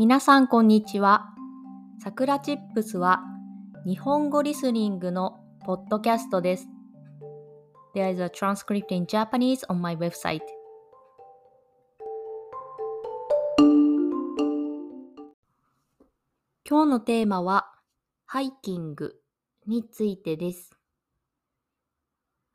[0.00, 1.26] 皆さんこんにちは。
[2.02, 3.20] さくらチップスは
[3.84, 6.68] 日本語リスニングのポッドキャストです。
[7.94, 10.40] There is a transcript in Japanese on my website.
[16.66, 17.70] 今日のテーマは
[18.24, 19.16] ハイキング
[19.66, 20.70] についてです。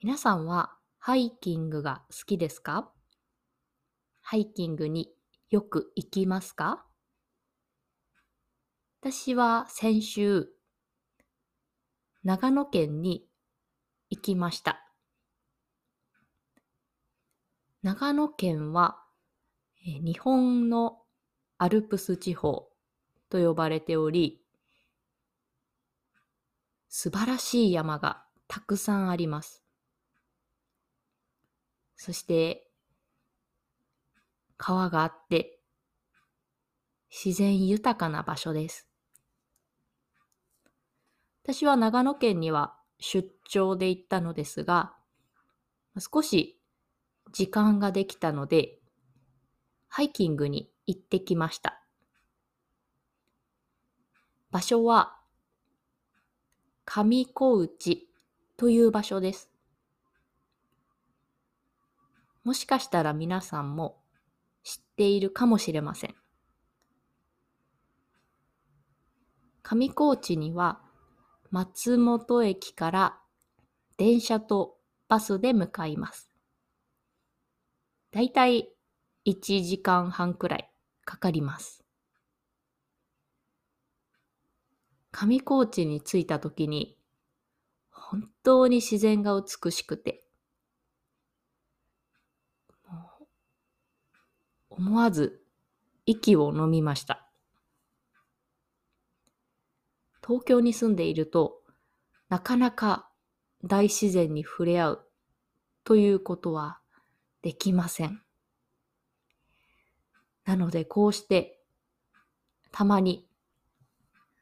[0.02, 2.90] 皆さんはハイキングが好きですか？
[4.24, 5.12] ハイキングに
[5.52, 6.84] よく行きますか？
[9.08, 10.48] 私は先週、
[12.24, 13.28] 長野県に
[14.10, 14.84] 行きました。
[17.84, 18.98] 長野県は、
[19.84, 21.04] 日本の
[21.60, 22.68] アルプス地方
[23.30, 24.42] と呼ばれており、
[26.90, 29.64] 素晴らしい山がたくさんあります。
[31.96, 32.72] そして、
[34.58, 35.60] 川があって、
[37.12, 38.90] 自然豊かな場所です。
[41.48, 44.94] 私は長野県には出張で行ったのですが、
[46.00, 46.60] 少し
[47.32, 48.80] 時間ができたので、
[49.88, 51.84] ハイキングに行ってきました。
[54.50, 55.18] 場所は
[56.84, 58.10] 上小内
[58.58, 59.52] という場所です。
[62.44, 64.00] もしかしたら皆さんも
[64.64, 66.16] 知っているかもしれません。
[69.62, 70.85] 上高地には
[71.56, 73.18] 松本駅から
[73.96, 74.76] 電車と
[75.08, 76.30] バスで向かいます。
[78.12, 78.68] だいたい
[79.26, 80.70] 1時間半くらい
[81.06, 81.86] かかります。
[85.14, 86.98] 上高地に着いた時に
[87.90, 90.26] 本当に自然が美しくて
[94.70, 95.42] 思わず
[96.06, 97.25] 息を飲みました。
[100.26, 101.62] 東京に住んでいると、
[102.30, 103.10] なかなか
[103.64, 105.08] 大自然に触れ合う
[105.84, 106.80] ということは
[107.44, 108.22] できません。
[110.46, 111.60] なのでこうして
[112.72, 113.28] たまに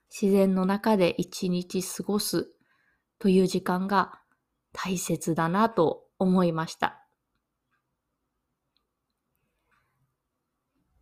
[0.10, 2.50] 自然の中で一日過ごす
[3.20, 4.20] という時間が
[4.72, 7.06] 大切だなと思いました。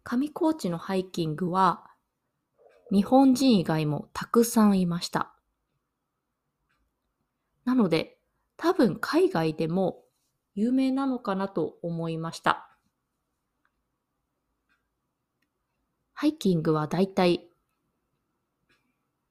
[0.03, 1.90] 上高地のハイキングは
[2.91, 5.33] 日本人以外もたくさんいました。
[7.63, 8.17] なので、
[8.57, 10.03] 多分海外でも
[10.55, 12.69] 有名なのかなと思いました。
[16.13, 17.47] ハイキングはだいたい、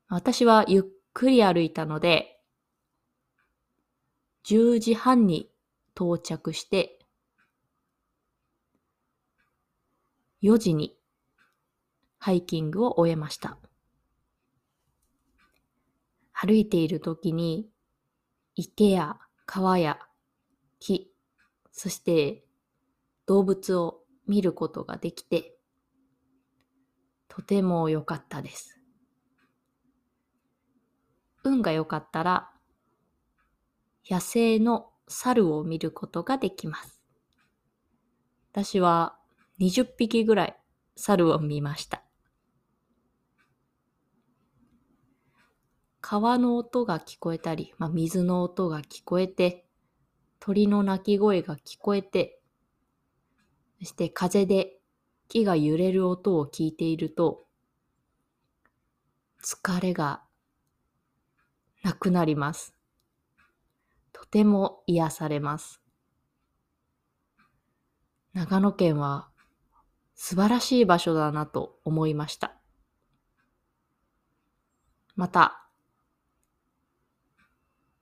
[0.08, 0.82] 私はゆっ
[1.12, 2.40] くり歩いたので、
[4.44, 5.50] 10時半に
[5.94, 6.98] 到着して、
[10.42, 10.96] 4時に
[12.22, 13.56] ハイキングを終えました。
[16.32, 17.66] 歩いている時に
[18.56, 19.16] 池や
[19.46, 19.98] 川や
[20.80, 21.10] 木、
[21.72, 22.44] そして
[23.26, 25.56] 動物を見ることができて、
[27.28, 28.78] とても良かったです。
[31.42, 32.50] 運が良かったら、
[34.10, 37.00] 野生の猿を見ることができます。
[38.52, 39.16] 私は
[39.58, 40.56] 20匹ぐらい
[40.96, 42.02] 猿を見ました。
[46.00, 49.66] 川の音が聞こえたり、まあ、水の音が聞こえて、
[50.38, 52.40] 鳥の鳴き声が聞こえて、
[53.80, 54.78] そして風で
[55.28, 57.46] 木が揺れる音を聞いていると、
[59.42, 60.22] 疲れが
[61.82, 62.74] なくなります。
[64.12, 65.80] とても癒されます。
[68.32, 69.28] 長野県は
[70.14, 72.54] 素晴らしい場所だなと思いました。
[75.16, 75.59] また、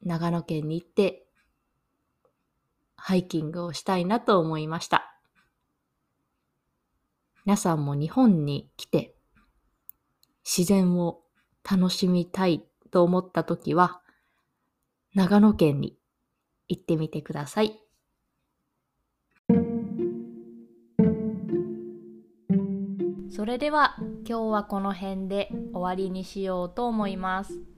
[0.03, 1.27] 長野県に行って
[2.97, 5.15] ハイキングをしたいなと思いました。
[7.45, 9.15] 皆さんも日本に来て
[10.45, 11.23] 自然を
[11.71, 14.01] 楽しみたいと思った時は
[15.15, 15.97] 長野県に
[16.69, 17.81] 行ってみてください。
[23.31, 23.97] それでは
[24.29, 27.78] 今日はこの辺で終わりにしようと思います。